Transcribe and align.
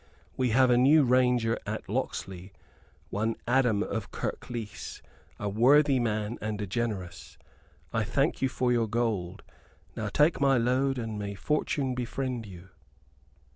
We 0.35 0.49
have 0.49 0.71
a 0.71 0.79
new 0.79 1.03
Ranger 1.03 1.59
at 1.67 1.87
Locksley, 1.87 2.53
one 3.11 3.35
Adam 3.47 3.83
of 3.83 4.09
Kirklees, 4.09 4.99
a 5.37 5.47
worthy 5.47 5.99
man 5.99 6.39
and 6.41 6.59
a 6.59 6.65
generous. 6.65 7.37
I 7.93 8.03
thank 8.03 8.41
you 8.41 8.49
for 8.49 8.71
your 8.71 8.87
gold: 8.87 9.43
now 9.95 10.07
take 10.09 10.41
my 10.41 10.57
load 10.57 10.97
and 10.97 11.19
may 11.19 11.35
fortune 11.35 11.93
befriend 11.93 12.47
you." 12.47 12.69